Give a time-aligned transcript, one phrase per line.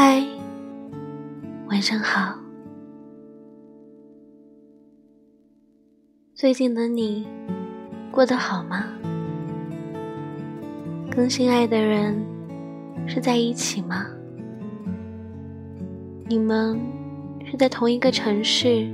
[0.00, 0.24] 嗨，
[1.70, 2.32] 晚上好。
[6.36, 7.26] 最近的你
[8.12, 8.84] 过得好吗？
[11.10, 12.16] 跟心爱的人
[13.08, 14.06] 是在一起吗？
[16.28, 16.80] 你们
[17.44, 18.88] 是在同一个城市，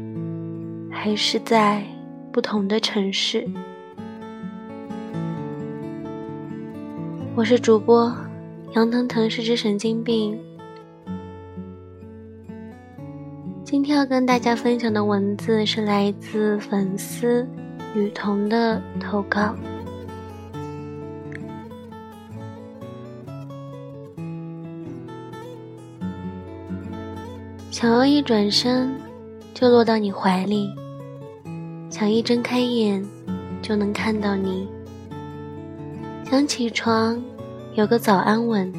[0.91, 1.85] 还是在
[2.33, 3.47] 不同的城市？
[7.37, 8.11] 我是主播
[8.75, 10.41] 杨腾腾，是只神经病。
[13.75, 17.45] 今天要跟大家分享的文字是来自粉丝
[17.93, 19.53] 雨桐的投稿。
[27.69, 28.95] 想要一转身
[29.53, 30.71] 就落到你怀里，
[31.91, 33.05] 想一睁开眼
[33.61, 34.69] 就能看到你，
[36.25, 37.21] 想起床
[37.75, 38.73] 有个早安吻，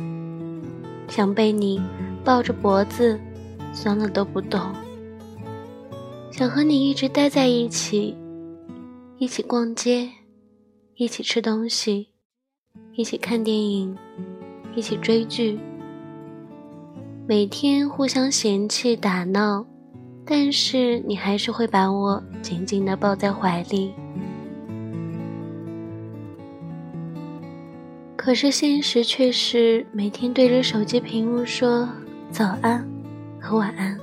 [1.10, 1.82] 想被你
[2.24, 3.20] 抱着脖子
[3.74, 4.62] 酸了都不动。
[6.38, 8.14] 想和你一直待在一起，
[9.18, 10.10] 一起逛街，
[10.96, 12.10] 一起吃东西，
[12.94, 13.98] 一起看电影，
[14.76, 15.58] 一起追剧。
[17.26, 19.66] 每天互相嫌弃打闹，
[20.26, 23.94] 但是你还是会把我紧紧的抱在怀里。
[28.18, 31.88] 可是现实却是每天对着手机屏幕说
[32.30, 32.86] 早安
[33.40, 33.98] 和晚安。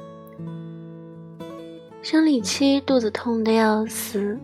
[2.03, 4.37] 生理期肚子痛的要死，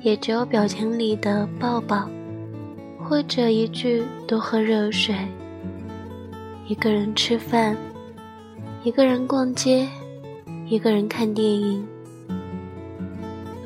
[0.00, 2.08] 也只有表情里的抱抱，
[2.98, 5.14] 或者一句多喝热水。
[6.66, 7.76] 一个人吃饭，
[8.84, 9.86] 一个人逛街，
[10.66, 11.86] 一个人看电影，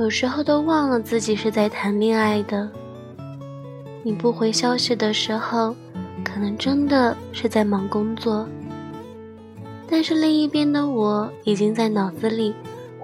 [0.01, 2.69] 有时候都忘了自己是在谈恋爱的。
[4.03, 5.77] 你不回消息的时候，
[6.25, 8.45] 可能真的是在忙工作，
[9.89, 12.53] 但是另一边的我已经在脑子里。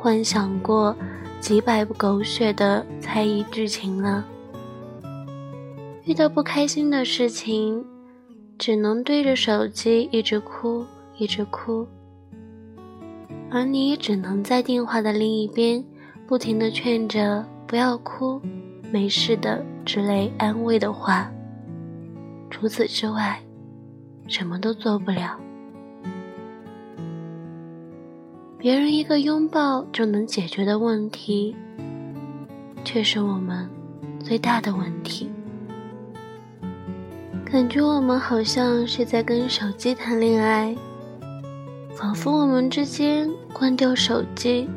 [0.01, 0.95] 幻想过
[1.41, 4.25] 几百部狗血的猜疑剧情了。
[6.05, 7.85] 遇到不开心的事情，
[8.57, 11.85] 只能对着手机一直哭，一直哭。
[13.51, 15.85] 而你只能在电话的另一边，
[16.29, 18.41] 不停的劝着不要哭，
[18.93, 21.29] 没事的之类安慰的话。
[22.49, 23.43] 除此之外，
[24.29, 25.39] 什么都做不了。
[28.61, 31.55] 别人一个拥抱就能解决的问题，
[32.85, 33.71] 却是我们
[34.19, 35.31] 最大的问题。
[37.45, 40.77] 感觉我们好像是在跟手机谈恋爱，
[41.95, 44.69] 仿佛我们之间关掉手机，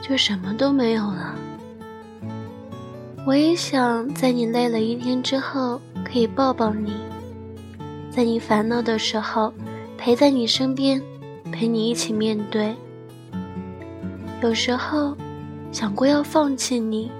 [0.00, 1.36] 就什么都没有了。
[3.26, 6.94] 我也想在你累了一天之后，可以抱抱你，
[8.10, 9.52] 在你烦恼的时候
[9.98, 11.02] 陪在你身边，
[11.52, 12.74] 陪你一起面对。
[14.42, 15.14] 有时候
[15.70, 17.12] 想过要放弃你，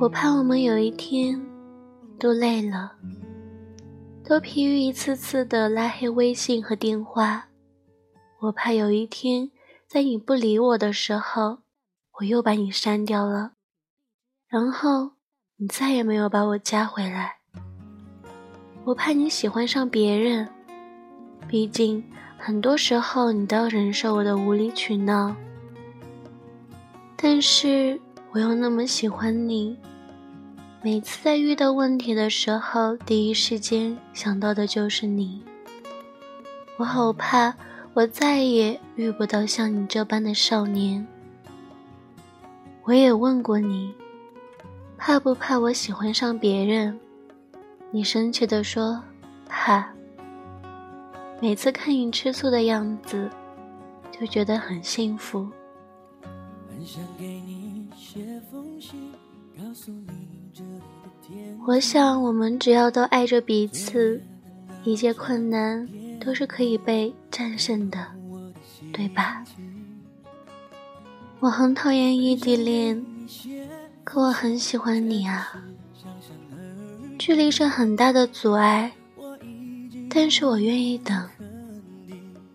[0.00, 1.38] 我怕我们有一天
[2.18, 2.92] 都累了，
[4.24, 7.46] 都疲于一次次的拉黑微信和电话。
[8.40, 9.50] 我怕有一天
[9.86, 11.58] 在你不理我的时候，
[12.18, 13.52] 我又把你删掉了，
[14.48, 15.10] 然后
[15.58, 17.34] 你再也没有把我加回来。
[18.84, 20.48] 我怕你喜欢上别人，
[21.46, 22.02] 毕竟。
[22.44, 25.32] 很多时候，你都要忍受我的无理取闹，
[27.14, 28.00] 但是
[28.32, 29.76] 我又那么喜欢你。
[30.82, 35.40] 每次在遇到问题的时候，第一时间想到的就是你。
[36.78, 37.54] 我好怕，
[37.94, 41.06] 我再也遇不到像你这般的少年。
[42.82, 43.94] 我也问过你，
[44.98, 46.98] 怕不怕我喜欢上别人？
[47.92, 49.00] 你生气地说，
[49.48, 49.86] 怕。
[51.42, 53.28] 每次看你吃醋的样子，
[54.12, 55.50] 就觉得很幸福。
[61.66, 64.22] 我想，我们只要都爱着彼此，
[64.84, 65.88] 一切困难
[66.20, 68.06] 都是可以被战胜的，
[68.92, 69.44] 对吧？
[71.40, 73.04] 我很讨厌异地恋，
[74.04, 75.60] 可我很喜欢你啊。
[77.18, 78.92] 距离是很大的阻碍。
[80.14, 81.28] 但是我愿意等，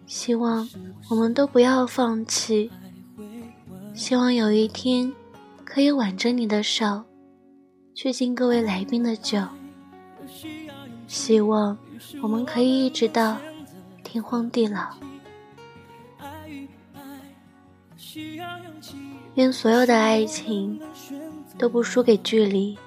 [0.06, 0.70] 希望
[1.10, 2.70] 我们都不要放弃，
[3.96, 5.12] 希望有一天
[5.66, 7.04] 可以挽着你的手，
[7.96, 9.42] 去敬各位来宾的酒，
[11.08, 11.76] 希望
[12.22, 13.38] 我们可以一直到
[14.04, 14.96] 天荒地老。
[19.34, 20.80] 愿所有的爱情
[21.58, 22.78] 都不输给距离。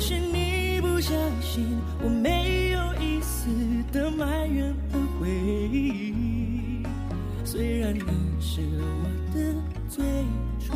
[0.00, 3.50] 是你不相信，我没有一丝
[3.92, 5.28] 的埋怨和悔
[5.70, 6.82] 意。
[7.44, 8.00] 虽然你
[8.40, 9.54] 是我的
[9.90, 10.02] 最
[10.58, 10.74] 初，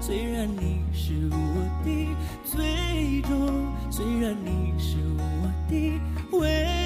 [0.00, 1.36] 虽然你是我
[1.84, 2.08] 的
[2.44, 5.22] 最终，虽然你是我
[5.70, 6.00] 的
[6.36, 6.85] 唯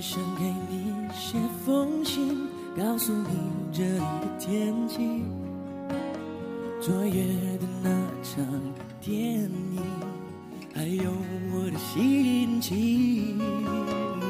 [0.00, 3.28] 想给你写封信，告诉你
[3.70, 5.22] 这里的天气。
[6.80, 7.22] 昨夜
[7.58, 7.90] 的那
[8.22, 8.42] 场
[9.00, 9.82] 电影，
[10.74, 11.12] 还有
[11.52, 13.38] 我的心情。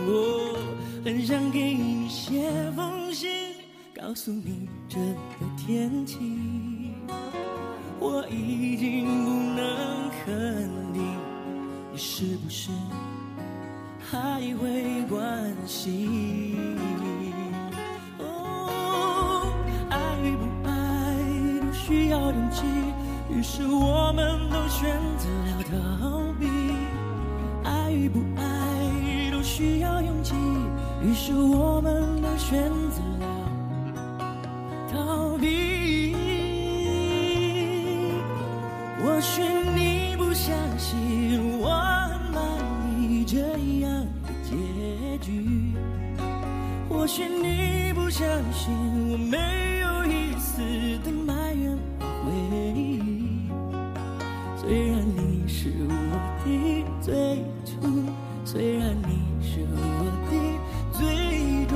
[0.09, 0.59] 我
[1.05, 3.31] 很想给你写封信，
[3.95, 6.19] 告诉你这里的天气。
[8.01, 11.01] 我已经不能肯定
[11.93, 12.71] 你是不是
[14.11, 14.19] 还
[14.57, 16.77] 会关心。
[18.19, 19.47] 哦，
[19.89, 20.71] 爱与不爱
[21.61, 22.65] 都需要勇气，
[23.31, 25.71] 于是我们都选择了逃
[26.41, 26.49] 避。
[27.63, 30.35] 爱与不爱都需要勇气，
[31.01, 33.01] 于是我们都选择
[48.63, 48.69] 信
[49.11, 49.39] 我没
[49.79, 50.61] 有一丝
[51.03, 52.31] 的埋怨和回
[52.77, 53.01] 忆。
[54.55, 55.91] 虽然你是我
[56.45, 56.47] 的
[57.01, 57.11] 最
[57.65, 57.73] 初，
[58.45, 59.81] 虽然你是我
[60.29, 60.33] 的
[60.93, 61.01] 最
[61.69, 61.75] 终，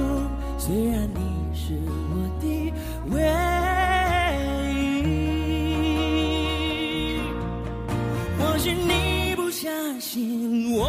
[0.58, 1.18] 虽然你
[1.56, 1.72] 是
[2.12, 2.44] 我的
[3.08, 3.16] 唯
[5.00, 5.02] 一。
[8.38, 10.84] 或许你不相信我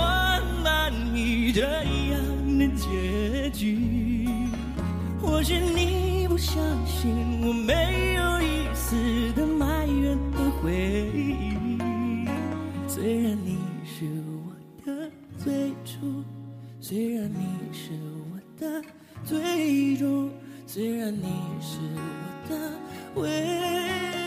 [0.62, 2.20] 满意这样
[2.60, 3.64] 的结局，
[5.48, 6.58] 是你不相
[6.88, 10.74] 信我没有一丝的埋怨和回
[11.14, 12.26] 忆。
[12.88, 14.06] 虽然你是
[14.44, 14.52] 我
[14.84, 16.24] 的最初，
[16.82, 17.92] 虽然你是
[18.32, 18.82] 我的
[19.24, 20.32] 最终，
[20.66, 21.32] 虽然你
[21.62, 24.25] 是我的唯一。